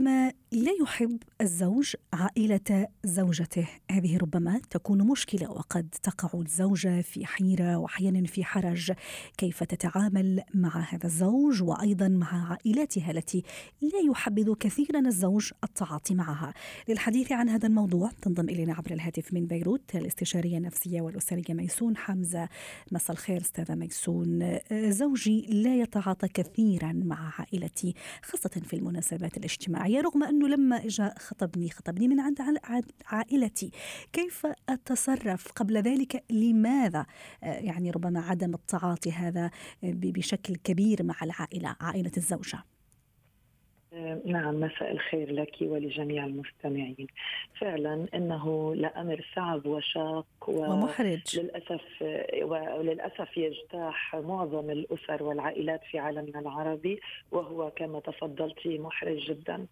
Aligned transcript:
عندما 0.00 0.32
لا 0.52 0.72
يحب 0.82 1.18
الزوج 1.40 1.94
عائلة 2.12 2.86
زوجته. 3.04 3.68
هذه 3.90 4.18
ربما 4.18 4.60
تكون 4.70 5.06
مشكلة 5.06 5.50
وقد 5.50 5.88
تقع 6.02 6.40
الزوجة 6.40 7.00
في 7.00 7.26
حيرة 7.26 7.76
وأحيانا 7.76 8.26
في 8.26 8.44
حرج. 8.44 8.92
كيف 9.38 9.64
تتعامل 9.64 10.42
مع 10.54 10.80
هذا 10.80 11.06
الزوج 11.06 11.62
وأيضا 11.62 12.08
مع 12.08 12.50
عائلتها 12.50 13.10
التي 13.10 13.42
لا 13.82 14.10
يحبذ 14.10 14.54
كثيرا 14.54 15.00
الزوج 15.00 15.50
التعاطي 15.64 16.14
معها؟ 16.14 16.54
للحديث 16.88 17.32
عن 17.32 17.48
هذا 17.48 17.66
الموضوع 17.66 18.10
تنضم 18.22 18.48
إلينا 18.48 18.74
عبر 18.74 18.90
الهاتف 18.90 19.34
من 19.34 19.46
بيروت 19.46 19.94
الاستشارية 19.94 20.58
النفسية 20.58 21.00
والأسرية 21.00 21.54
ميسون 21.54 21.96
حمزة. 21.96 22.48
مساء 22.92 23.12
الخير 23.12 23.40
أستاذة 23.40 23.74
ميسون. 23.74 24.58
زوجي 24.72 25.46
لا 25.48 25.76
يتعاطى 25.76 26.28
كثيرا 26.28 26.92
مع 26.92 27.32
عائلتي 27.38 27.94
خاصة 28.22 28.60
في 28.64 28.76
المناسبات 28.76 29.36
الاجتماعية. 29.36 29.89
رغم 29.98 30.22
أنه 30.22 30.48
لما 30.48 30.76
إجا 30.76 31.14
خطبني 31.18 31.70
خطبني 31.70 32.08
من 32.08 32.20
عند 32.20 32.38
عائلتي. 33.06 33.70
كيف 34.12 34.46
أتصرف 34.68 35.52
قبل 35.52 35.76
ذلك؟ 35.76 36.24
لماذا؟ 36.30 37.06
آه، 37.42 37.46
يعني 37.46 37.90
ربما 37.90 38.20
عدم 38.20 38.54
التعاطي 38.54 39.12
هذا 39.12 39.50
بشكل 39.82 40.56
كبير 40.56 41.02
مع 41.02 41.16
العائلة 41.22 41.76
عائلة 41.80 42.12
الزوجة. 42.16 42.69
نعم 44.24 44.60
مساء 44.60 44.92
الخير 44.92 45.32
لك 45.32 45.56
ولجميع 45.60 46.24
المستمعين. 46.24 47.06
فعلا 47.60 48.06
إنه 48.14 48.74
لأمر 48.74 49.24
صعب 49.36 49.66
وشاق 49.66 50.26
ومحرج. 50.48 51.38
للأسف 51.40 52.02
وللاسف 52.42 53.36
يجتاح 53.36 54.16
معظم 54.16 54.70
الأسر 54.70 55.22
والعائلات 55.22 55.80
في 55.90 55.98
عالمنا 55.98 56.40
العربي 56.40 57.00
وهو 57.30 57.70
كما 57.70 58.00
تفضلت 58.00 58.66
محرج 58.66 59.18
جدا. 59.18 59.66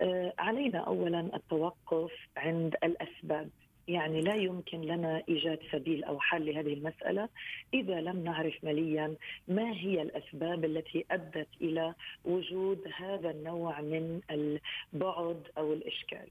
آه، 0.00 0.32
علينا 0.38 0.78
اولا 0.78 1.20
التوقف 1.34 2.12
عند 2.36 2.76
الأسباب. 2.84 3.48
يعني 3.88 4.20
لا 4.20 4.34
يمكن 4.34 4.80
لنا 4.80 5.22
إيجاد 5.28 5.58
سبيل 5.72 6.04
أو 6.04 6.20
حل 6.20 6.46
لهذه 6.46 6.72
المسألة 6.74 7.28
إذا 7.74 8.00
لم 8.00 8.24
نعرف 8.24 8.64
مليا 8.64 9.14
ما 9.48 9.72
هي 9.72 10.02
الأسباب 10.02 10.64
التي 10.64 11.04
أدت 11.10 11.48
إلى 11.60 11.94
وجود 12.24 12.80
هذا 12.96 13.30
النوع 13.30 13.80
من 13.80 14.20
البعد 14.30 15.42
أو 15.58 15.72
الإشكال. 15.72 16.28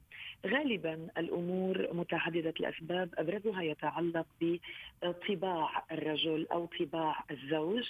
غالبا 0.48 1.08
الأمور 1.18 1.88
متعددة 1.94 2.54
الأسباب 2.60 3.10
أبرزها 3.18 3.62
يتعلق 3.62 4.26
بطباع 4.42 5.84
الرجل 5.92 6.48
أو 6.52 6.66
طباع 6.80 7.24
الزوج 7.32 7.84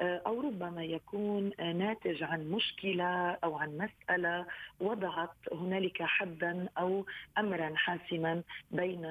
أو 0.00 0.40
ربما 0.40 0.84
يكون 0.84 1.50
ناتج 1.58 2.22
عن 2.22 2.50
مشكلة 2.50 3.30
أو 3.30 3.56
عن 3.56 3.78
مسألة 3.78 4.46
وضعت 4.80 5.30
هنالك 5.52 6.02
حدا 6.02 6.68
أو 6.78 7.06
امرا 7.38 7.72
حاسما 7.74 8.42
بين 8.70 9.06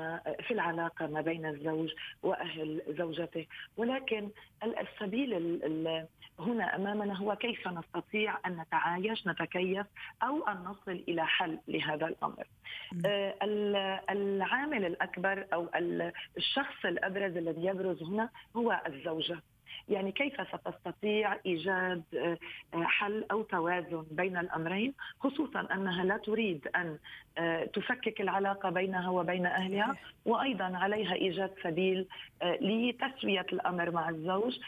في 0.48 0.52
العلاقة 0.52 1.08
ما 1.08 1.22
بين 1.22 1.46
الزوج 1.46 1.94
وأهل 2.24 2.82
زوجته. 2.98 3.46
ولكن 3.78 4.30
السبيل 4.64 5.34
هنا 6.40 6.76
أمامنا 6.76 7.18
هو 7.18 7.36
كيف 7.36 7.68
نستطيع 7.68 8.38
أن 8.46 8.58
نتعايش 8.58 9.28
نتكيف 9.28 9.88
أو 10.24 10.48
أن 10.48 10.58
نصل 10.64 11.04
إلى 11.08 11.26
حل 11.26 11.60
لهذا 11.68 12.08
الأمر. 12.08 12.48
آه، 13.06 13.36
العامل 14.10 14.86
الأكبر 14.86 15.46
أو 15.54 15.70
الشخص 16.38 16.86
الأبرز 16.86 17.38
الذي 17.38 17.66
يبرز 17.66 18.04
هنا 18.04 18.30
هو 18.56 18.82
الزوجة. 18.88 19.40
يعني 19.90 20.12
كيف 20.12 20.34
ستستطيع 20.48 21.38
إيجاد 21.46 22.04
آه، 22.16 22.38
آه، 22.74 22.84
حل 22.84 23.26
أو 23.32 23.42
توازن 23.42 24.06
بين 24.12 24.38
الأمرين 24.38 24.94
خصوصا 25.20 25.68
أنها 25.74 26.04
لا 26.04 26.18
تريد 26.18 26.68
أن 26.76 26.98
آه، 27.38 27.66
تفكك 27.66 28.22
العلاقة 28.22 28.70
بينها 28.70 29.10
وبين 29.10 29.46
أهلها 29.46 29.96
وأيضا 30.26 30.78
عليها 30.78 31.14
إيجاد 31.14 31.52
سبيل 31.64 32.08
لتسوية 32.44 33.46
الأمر 33.54 33.92
مع 33.92 34.10
الزوج 34.10 34.60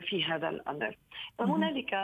في 0.00 0.24
هذا 0.24 0.48
الأمر. 0.48 0.96
هنالك 1.40 1.94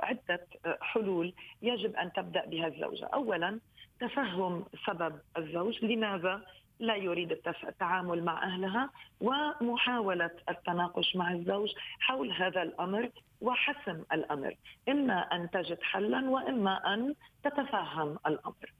عدة 0.00 0.46
حلول 0.80 1.32
يجب 1.62 1.96
أن 1.96 2.12
تبدأ 2.12 2.46
بها 2.46 2.66
الزوجة، 2.66 3.04
اولا 3.04 3.58
تفهم 4.00 4.64
سبب 4.86 5.18
الزوج. 5.38 5.84
لماذا؟ 5.84 6.42
لا 6.80 6.96
يريد 6.96 7.32
التعامل 7.68 8.24
مع 8.24 8.42
أهلها 8.42 8.90
ومحاولة 9.20 10.30
التناقش 10.48 11.16
مع 11.16 11.32
الزوج 11.32 11.72
حول 12.00 12.32
هذا 12.32 12.62
الأمر 12.62 13.10
وحسم 13.40 14.02
الأمر، 14.12 14.54
إما 14.88 15.20
أن 15.20 15.50
تجد 15.50 15.82
حلا 15.82 16.30
وإما 16.30 16.94
أن 16.94 17.14
تتفهم 17.44 18.18
الأمر. 18.26 18.72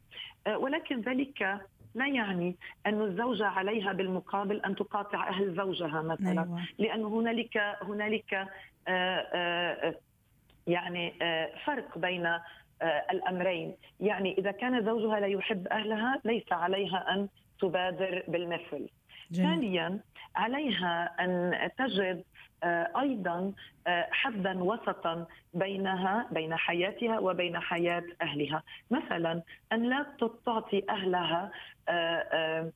أه، 0.47 0.59
ولكن 0.59 1.01
ذلك 1.01 1.61
لا 1.95 2.07
يعني 2.07 2.57
أن 2.87 3.03
الزوجة 3.03 3.47
عليها 3.47 3.93
بالمقابل 3.93 4.61
أن 4.61 4.75
تقاطع 4.75 5.29
أهل 5.29 5.55
زوجها 5.55 6.03
مثلا 6.03 6.43
أيوة. 6.43 6.63
لأن 6.79 7.05
هنالك 7.05 7.77
هنالك 7.83 8.35
أه، 8.35 8.49
أه، 8.89 9.95
يعني 10.67 11.15
فرق 11.65 11.99
بين 11.99 12.39
الأمرين، 13.13 13.75
يعني 14.01 14.39
إذا 14.39 14.51
كان 14.51 14.85
زوجها 14.85 15.21
لا 15.21 15.27
يحب 15.27 15.69
أهلها 15.69 16.21
ليس 16.25 16.53
عليها 16.53 17.15
أن 17.15 17.29
تبادر 17.61 18.23
بالمثل. 18.29 18.89
ثانيا 19.33 20.01
عليها 20.37 21.15
أن 21.21 21.71
تجد 21.79 22.25
أيضا 22.65 23.53
آه، 23.87 24.09
حدا 24.11 24.63
وسطا 24.63 25.27
بينها 25.55 26.27
بين 26.31 26.57
حياتها 26.57 27.19
وبين 27.19 27.59
حياة 27.59 28.05
أهلها. 28.23 28.63
مثلا 28.91 29.43
أن 29.73 29.83
لا 29.83 30.07
تعطي 30.45 30.83
أهلها 30.91 31.51
آه، 31.89 32.73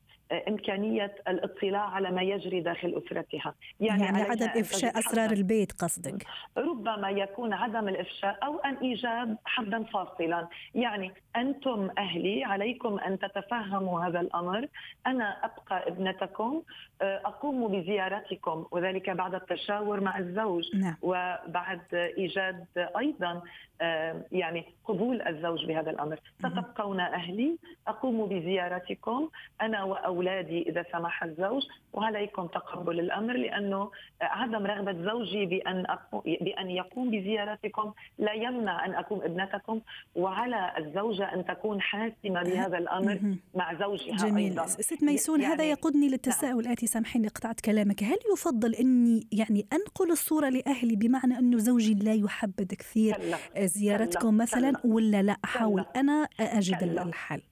إمكانية 0.48 1.15
الاطلاع 1.28 1.81
على 1.81 2.10
ما 2.10 2.22
يجري 2.22 2.60
داخل 2.60 3.03
أسرتها. 3.06 3.54
يعني, 3.81 4.04
يعني 4.04 4.22
عدم 4.22 4.47
إفشاء 4.47 4.98
أسرار 4.98 5.31
البيت 5.31 5.72
قصدك؟ 5.72 6.26
ربما 6.56 7.10
يكون 7.10 7.53
عدم 7.53 7.88
الإفشاء 7.88 8.38
أو 8.43 8.59
أن 8.59 8.75
إيجاد 8.75 9.37
حدا 9.44 9.84
فاصلا. 9.84 10.49
يعني 10.75 11.12
أنتم 11.37 11.91
أهلي 11.99 12.44
عليكم 12.44 12.99
أن 12.99 13.19
تتفهموا 13.19 14.00
هذا 14.00 14.20
الأمر. 14.20 14.69
أنا 15.06 15.44
أبقى 15.44 15.88
ابنتكم 15.88 16.62
آه، 17.03 17.20
أقوم 17.25 17.69
بزيارتكم 17.69 18.66
وذلك 18.70 19.10
بعد 19.10 19.34
التشاور 19.72 20.00
مع 20.00 20.19
الزوج. 20.19 20.77
نعم. 20.77 20.97
وبعد 21.03 21.81
إيجاد 21.94 22.66
أيضا 22.77 23.43
آه، 23.81 24.22
يعني 24.33 24.65
قبول 24.84 25.22
الزوج 25.22 25.66
بهذا 25.66 25.91
الأمر. 25.91 26.19
ستبقون 26.38 27.00
أهلي. 27.00 27.59
أقوم 27.88 28.27
بزيارتكم 28.27 29.28
أنا 29.61 29.82
وأولادي 29.84 30.06
اولادي 30.06 30.71
إذا 30.71 30.84
سمح 30.93 31.25
الزوج. 31.25 31.62
وعليكم 31.93 32.47
تقبل 32.47 33.00
الأمر 33.00 33.37
لأنه 33.37 33.91
عدم 34.22 34.66
رغبة 34.66 34.93
زوجي 34.93 35.47
بأن 35.47 35.87
بأن 36.25 36.71
يقوم 36.71 37.11
بزيارتكم. 37.11 37.93
لا 38.19 38.32
يمنع 38.32 38.84
أن 38.84 38.94
أكون 38.94 39.22
ابنتكم. 39.22 39.81
وعلى 40.15 40.72
الزوجة 40.78 41.34
أن 41.34 41.44
تكون 41.44 41.81
حاسمة 41.81 42.43
بهذا 42.43 42.79
الأمر 42.79 43.37
مع 43.55 43.75
زوجها 43.75 44.17
جميل. 44.17 44.50
أيضا. 44.50 44.67
ست 44.67 45.02
ميسون 45.02 45.41
يعني 45.41 45.55
هذا 45.55 45.64
يقودني 45.64 46.08
للتساؤل 46.08 46.64
نعم. 46.64 46.75
سامحيني 46.75 47.29
قطعت 47.29 47.61
كلامك. 47.61 48.02
هل 48.02 48.19
يفضل 48.32 48.75
أني 48.75 49.26
يعني 49.32 49.62
أنقل 49.73 50.11
الصورة 50.11 50.49
لأهلي 50.49 50.97
بمعنى 50.97 51.38
انه 51.38 51.59
زوجي 51.59 51.94
لا 51.94 52.14
يحبذ 52.14 52.75
كثير 52.75 53.14
كلا. 53.17 53.67
زيارتكم 53.67 54.31
كلا. 54.31 54.43
مثلا 54.43 54.73
كلا. 54.73 54.93
ولا 54.93 55.23
لا 55.23 55.37
احاول 55.44 55.85
أنا 55.97 56.29
أجد 56.41 56.81
كلا. 56.81 57.03
الحل 57.03 57.43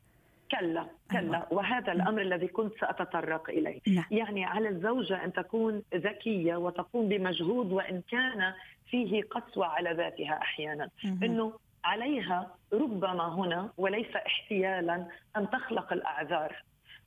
كلا 0.51 0.87
كلا 1.11 1.21
أيوة. 1.21 1.47
وهذا 1.51 1.93
الأمر 1.93 2.23
الذي 2.23 2.49
كنت 2.49 2.73
سأتطرق 2.81 3.51
إليه 3.51 3.81
نعم. 3.89 4.05
يعني 4.11 4.45
على 4.45 4.69
الزوجة 4.69 5.25
أن 5.25 5.33
تكون 5.33 5.83
ذكية 5.95 6.57
وتقوم 6.57 7.09
بمجهود 7.09 7.73
وإن 7.73 8.03
كان 8.11 8.53
فيه 8.91 9.23
قسوة 9.23 9.67
على 9.67 9.93
ذاتها 9.93 10.39
أحيانا 10.43 10.91
إنه 11.05 11.53
عليها 11.85 12.55
ربما 12.73 13.35
هنا 13.35 13.71
وليس 13.77 14.17
احتيالا 14.17 15.07
أن 15.37 15.51
تخلق 15.51 15.93
الأعذار 15.93 16.63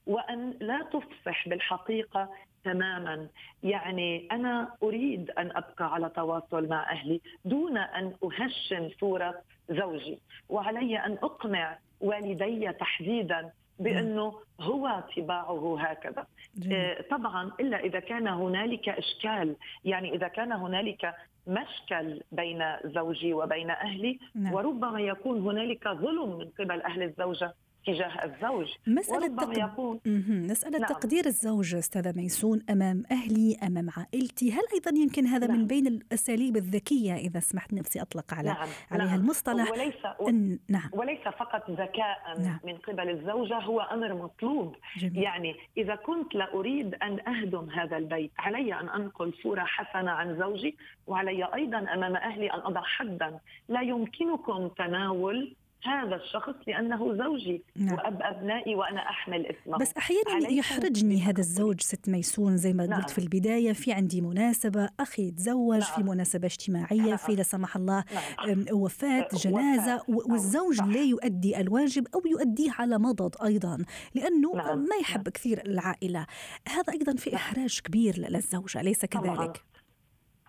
وأن 0.08 0.54
لا 0.62 0.84
تفصح 0.84 1.50
بالحقيقة 1.50 2.30
تماما. 2.64 3.28
يعني 3.64 4.28
أنا 4.32 4.76
أريد 4.84 5.32
أن 5.32 5.52
أبقى 5.56 5.94
على 5.94 6.10
تواصل 6.10 6.68
مع 6.68 6.92
أهلي 6.92 7.22
دون 7.46 7.78
أن 7.78 8.14
أهشم 8.24 8.90
صورة 9.00 9.42
زوجي. 9.70 10.20
وعلي 10.50 10.98
أن 10.98 11.12
أقنع 11.12 11.78
والدي 12.02 12.72
تحديدا 12.72 13.52
بأنه 13.80 14.34
هو 14.62 15.04
طباعه 15.18 15.80
هكذا. 15.80 16.28
جميل. 16.58 17.04
طبعا 17.12 17.52
إلا 17.60 17.80
إذا 17.80 18.00
كان 18.00 18.28
هنالك 18.28 18.90
إشكال. 18.90 19.56
يعني 19.86 20.16
إذا 20.16 20.28
كان 20.28 20.52
هنالك 20.52 21.16
مشكل 21.48 22.22
بين 22.32 22.64
زوجي 22.86 23.34
وبين 23.34 23.70
أهلي 23.70 24.20
نعم. 24.36 24.54
وربما 24.54 25.02
يكون 25.02 25.42
هنالك 25.42 25.88
ظلم 25.88 26.38
من 26.38 26.50
قبل 26.60 26.82
أهل 26.82 27.04
الزوجة. 27.04 27.54
تجاه 27.86 28.26
الزوج 28.26 28.68
مسألة 28.88 29.28
تق... 29.28 29.58
يكون 29.58 30.00
مسألة 30.28 30.80
نعم. 30.80 30.90
تقدير 30.90 31.26
الزوج 31.26 31.76
أستاذة 31.76 32.14
ميسون 32.16 32.62
أمام 32.70 33.04
أهلي 33.12 33.58
أمام 33.64 33.90
عائلتي 33.98 34.52
هل 34.52 34.64
أيضا 34.74 34.92
يمكن 35.00 35.26
هذا 35.26 35.48
نعم. 35.48 35.60
من 35.60 35.68
بين 35.68 35.88
الأساليب 35.88 36.58
الذكية 36.58 37.16
إذا 37.16 37.40
سمحت 37.40 37.74
نفسي 37.74 38.02
أطلق 38.02 38.34
على 38.34 38.50
نعم. 38.50 38.68
عليها 38.92 39.06
نعم. 39.06 39.20
المصطلح 39.20 39.72
وليس 39.72 40.06
و... 40.20 40.30
إن... 40.30 40.60
نعم. 40.70 40.90
وليس 40.94 41.22
فقط 41.22 41.72
ذكاء 41.72 42.40
نعم. 42.40 42.60
من 42.64 42.78
قبل 42.78 43.10
الزوجة 43.10 43.60
هو 43.60 43.82
أمر 43.82 44.14
مطلوب 44.14 44.76
جميل. 44.98 45.18
يعني 45.18 45.56
إذا 45.78 45.96
كنت 45.96 46.36
لا 46.36 46.54
أريد 46.54 46.96
أن 46.96 47.28
أهدم 47.28 47.70
هذا 47.70 47.98
البيت 47.98 48.32
علي 48.40 48.74
أن 48.74 48.90
أنقل 48.90 49.34
صورة 49.44 49.64
حسنة 49.64 50.12
عن 50.12 50.40
زوجي 50.40 50.78
وعلي 51.08 51.54
أيضا 51.54 51.78
أمام 51.78 52.16
أهلي 52.16 52.54
أن 52.54 52.60
أضع 52.60 52.82
حدا 52.82 53.40
لا 53.70 53.82
يمكنكم 53.82 54.68
تناول 54.68 55.56
هذا 55.86 56.16
الشخص 56.16 56.56
لأنه 56.68 57.14
زوجي 57.18 57.64
نعم. 57.76 57.94
وأب 57.94 58.22
أبنائي 58.22 58.76
وأنا 58.76 59.10
أحمل 59.10 59.46
اسمه 59.46 59.78
بس 59.78 59.94
أحيانا 59.98 60.50
يحرجني 60.50 61.22
هذا 61.22 61.40
الزوج 61.40 61.82
ست 61.82 62.10
ميسون 62.10 62.58
زي 62.58 62.74
ما 62.74 62.86
نعم. 62.86 63.02
قلت 63.02 63.10
في 63.10 63.18
البداية 63.18 63.74
في 63.74 63.94
عندي 63.94 64.22
مناسبة 64.22 64.90
أخي 65.00 65.32
تزوج 65.32 65.80
نعم. 65.80 65.96
في 65.96 66.04
مناسبة 66.04 66.46
اجتماعية 66.46 67.02
نعم. 67.02 67.18
في 67.18 67.36
لا 67.36 67.44
سمح 67.44 67.76
الله 67.76 68.04
نعم. 68.48 68.66
وفاة 68.72 69.28
جنازة 69.34 69.96
وفاة. 70.08 70.32
والزوج 70.32 70.82
لا 70.82 71.02
يؤدي 71.02 71.60
الواجب 71.60 72.08
أو 72.16 72.22
يؤديه 72.26 72.72
على 72.80 72.98
مضض 72.98 73.44
أيضا 73.44 73.78
لأنه 74.16 74.56
نعم. 74.56 74.80
ما 74.80 74.96
يحب 75.02 75.22
نعم. 75.22 75.32
كثير 75.34 75.62
العائلة 75.66 76.26
هذا 76.68 76.94
أيضا 76.94 77.16
في 77.16 77.30
نعم. 77.30 77.40
إحراج 77.40 77.80
كبير 77.82 78.18
للزوجة 78.18 78.82
أليس 78.82 79.06
كذلك 79.06 79.36
طبعا. 79.36 79.54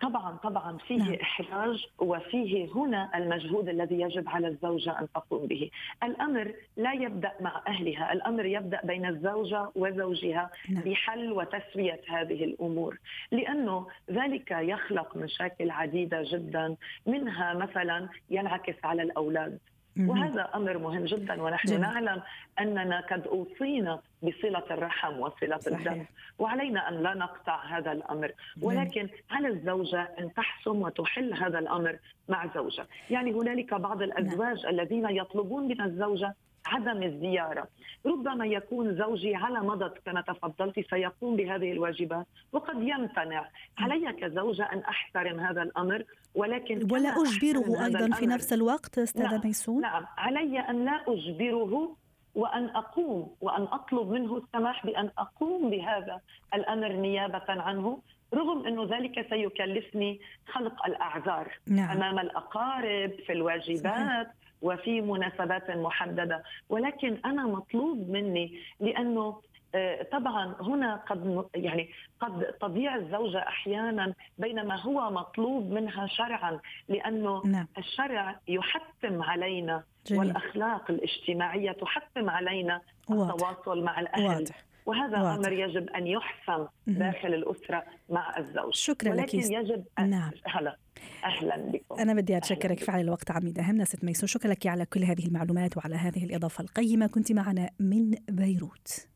طبعا 0.01 0.37
طبعا 0.43 0.77
فيه 0.77 0.97
نعم. 0.97 1.13
إحراج 1.13 1.85
وفيه 1.99 2.67
هنا 2.75 3.11
المجهود 3.15 3.69
الذي 3.69 4.01
يجب 4.01 4.29
على 4.29 4.47
الزوجة 4.47 4.99
أن 4.99 5.07
تقوم 5.15 5.47
به، 5.47 5.69
الأمر 6.03 6.53
لا 6.77 6.93
يبدأ 6.93 7.31
مع 7.41 7.61
أهلها، 7.67 8.13
الأمر 8.13 8.45
يبدأ 8.45 8.81
بين 8.83 9.05
الزوجة 9.05 9.69
وزوجها 9.75 10.51
نعم. 10.69 10.83
بحل 10.83 11.31
وتسوية 11.31 12.01
هذه 12.07 12.43
الأمور، 12.43 12.97
لأنه 13.31 13.87
ذلك 14.11 14.51
يخلق 14.51 15.17
مشاكل 15.17 15.71
عديدة 15.71 16.23
جدا، 16.25 16.75
منها 17.05 17.53
مثلا 17.53 18.09
ينعكس 18.29 18.75
على 18.83 19.01
الأولاد، 19.01 19.59
وهذا 19.99 20.49
أمر 20.55 20.77
مهم 20.77 21.05
جدا 21.05 21.43
ونحن 21.43 21.67
جميل. 21.67 21.81
نعلم 21.81 22.21
أننا 22.59 22.99
قد 22.99 23.27
أوصينا 23.27 24.01
بصلة 24.23 24.63
الرحم 24.71 25.19
وصلة 25.19 25.59
الدم 25.67 26.05
وعلينا 26.39 26.89
أن 26.89 27.03
لا 27.03 27.13
نقطع 27.13 27.65
هذا 27.65 27.91
الأمر. 27.91 28.31
ولكن 28.61 29.09
على 29.31 29.47
الزوجة 29.47 30.01
أن 30.19 30.33
تحسم 30.33 30.81
وتحل 30.81 31.33
هذا 31.33 31.59
الأمر 31.59 31.97
مع 32.29 32.47
زوجها؟ 32.55 32.87
يعني 33.09 33.33
هنالك 33.33 33.73
بعض 33.73 34.01
الأزواج 34.01 34.63
نعم. 34.63 34.73
الذين 34.73 35.09
يطلبون 35.09 35.67
من 35.67 35.81
الزوجة 35.81 36.35
عدم 36.65 37.03
الزيارة. 37.03 37.67
ربما 38.05 38.45
يكون 38.45 38.95
زوجي 38.95 39.35
على 39.35 39.59
مضض 39.59 39.93
كما 40.05 40.21
تفضلت 40.21 40.79
سيقوم 40.89 41.35
بهذه 41.35 41.71
الواجبات 41.71 42.27
وقد 42.51 42.75
يمتنع. 42.81 43.49
علي 43.77 44.13
كزوجة 44.13 44.63
أن 44.63 44.79
أحترم 44.79 45.39
هذا 45.39 45.61
الأمر 45.61 46.03
ولكن 46.35 46.87
ولا 46.91 47.09
أجبره 47.09 47.85
أيضا 47.85 48.15
في 48.15 48.25
نفس 48.25 48.53
الوقت 48.53 48.97
أستاذة 48.97 49.31
نعم 49.31 49.41
ميسون؟ 49.45 49.81
نعم. 49.81 50.05
علي 50.17 50.59
أن 50.59 50.85
لا 50.85 51.03
أجبره 51.07 51.95
وأن 52.35 52.65
أقوم 52.65 53.35
وأن 53.41 53.63
أطلب 53.63 54.09
منه 54.09 54.37
السماح 54.37 54.85
بأن 54.85 55.09
أقوم 55.17 55.69
بهذا 55.69 56.21
الأمر 56.53 56.91
نيابة 56.91 57.45
عنه 57.49 57.99
رغم 58.33 58.67
أنه 58.67 58.97
ذلك 58.97 59.29
سيكلفني 59.29 60.19
خلق 60.51 60.85
الأعذار 60.85 61.51
نعم. 61.67 61.97
أمام 61.97 62.19
الأقارب 62.19 63.11
في 63.25 63.31
الواجبات 63.31 64.27
صحيح. 64.27 64.44
وفي 64.65 65.01
مناسبات 65.01 65.71
محددة 65.71 66.43
ولكن 66.69 67.17
أنا 67.25 67.43
مطلوب 67.43 68.09
مني 68.09 68.59
لأنه 68.79 69.41
آه، 69.75 70.03
طبعا 70.11 70.55
هنا 70.61 70.95
قد 70.95 71.45
يعني 71.55 71.89
قد 72.19 72.43
تضيع 72.61 72.95
الزوجة 72.95 73.39
أحيانا 73.39 74.13
بينما 74.37 74.81
هو 74.81 75.11
مطلوب 75.11 75.71
منها 75.71 76.07
شرعا 76.07 76.59
لأنه 76.89 77.41
نعم. 77.45 77.67
الشرع 77.77 78.39
يحتم 78.47 79.23
علينا 79.23 79.83
جميل. 80.07 80.19
والأخلاق 80.19 80.91
الاجتماعية 80.91 81.71
تحتم 81.71 82.29
علينا 82.29 82.81
واضح. 83.09 83.33
التواصل 83.33 83.83
مع 83.83 83.99
الأهل 83.99 84.27
واضح. 84.27 84.63
وهذا 84.85 85.21
واضح. 85.21 85.47
أمر 85.47 85.53
يجب 85.53 85.89
أن 85.89 86.07
يحسم 86.07 86.65
داخل 86.87 87.33
الأسرة 87.33 87.83
مع 88.09 88.37
الزوج. 88.37 88.73
شكرا 88.73 89.11
ولكن 89.11 89.37
لك 89.37 89.51
يجب 89.51 89.85
أن 89.99 90.09
نعم. 90.09 90.31
هلا 90.45 90.77
أهلا 91.23 91.57
بكم. 91.57 91.99
أنا 91.99 92.13
بدي 92.13 92.37
أتشكرك 92.37 92.79
فعلا 92.79 93.01
الوقت 93.01 93.31
عميد 93.31 93.59
اهمنا 93.59 93.85
ست 93.85 94.03
ميسون. 94.03 94.27
شكرا 94.27 94.51
لك 94.51 94.67
على 94.67 94.85
كل 94.85 95.03
هذه 95.03 95.25
المعلومات 95.25 95.77
وعلى 95.77 95.95
هذه 95.95 96.25
الإضافة 96.25 96.61
القيمة. 96.61 97.07
كنت 97.07 97.31
معنا 97.31 97.69
من 97.79 98.11
بيروت. 98.29 99.07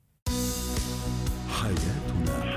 حياه 1.50 2.49